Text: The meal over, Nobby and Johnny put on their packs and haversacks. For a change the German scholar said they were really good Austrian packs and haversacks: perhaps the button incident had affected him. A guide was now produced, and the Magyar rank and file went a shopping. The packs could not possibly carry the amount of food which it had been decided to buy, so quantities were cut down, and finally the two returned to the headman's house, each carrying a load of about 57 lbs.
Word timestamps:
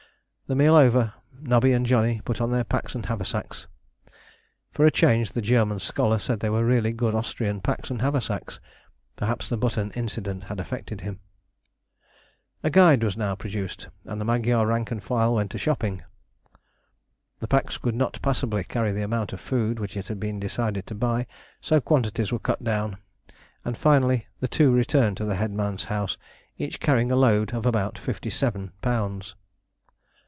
The 0.47 0.55
meal 0.55 0.75
over, 0.75 1.13
Nobby 1.39 1.71
and 1.71 1.85
Johnny 1.85 2.19
put 2.25 2.41
on 2.41 2.51
their 2.51 2.65
packs 2.65 2.93
and 2.93 3.05
haversacks. 3.05 3.67
For 4.73 4.85
a 4.85 4.91
change 4.91 5.31
the 5.31 5.41
German 5.41 5.79
scholar 5.79 6.19
said 6.19 6.41
they 6.41 6.49
were 6.49 6.65
really 6.65 6.91
good 6.91 7.15
Austrian 7.15 7.61
packs 7.61 7.89
and 7.89 8.01
haversacks: 8.01 8.59
perhaps 9.15 9.47
the 9.47 9.55
button 9.55 9.91
incident 9.91 10.43
had 10.43 10.59
affected 10.59 10.99
him. 10.99 11.21
A 12.63 12.69
guide 12.69 13.01
was 13.01 13.15
now 13.15 13.33
produced, 13.33 13.87
and 14.03 14.19
the 14.19 14.25
Magyar 14.25 14.67
rank 14.67 14.91
and 14.91 15.01
file 15.01 15.35
went 15.35 15.55
a 15.55 15.57
shopping. 15.57 16.03
The 17.39 17.47
packs 17.47 17.77
could 17.77 17.95
not 17.95 18.21
possibly 18.21 18.65
carry 18.65 18.91
the 18.91 19.03
amount 19.03 19.31
of 19.31 19.39
food 19.39 19.79
which 19.79 19.95
it 19.95 20.09
had 20.09 20.19
been 20.19 20.37
decided 20.37 20.85
to 20.87 20.95
buy, 20.95 21.27
so 21.61 21.79
quantities 21.79 22.29
were 22.33 22.39
cut 22.39 22.61
down, 22.61 22.97
and 23.63 23.77
finally 23.77 24.27
the 24.41 24.49
two 24.49 24.69
returned 24.73 25.15
to 25.15 25.23
the 25.23 25.37
headman's 25.37 25.85
house, 25.85 26.17
each 26.57 26.81
carrying 26.81 27.09
a 27.09 27.15
load 27.15 27.53
of 27.53 27.65
about 27.65 27.97
57 27.97 28.73
lbs. 28.83 29.35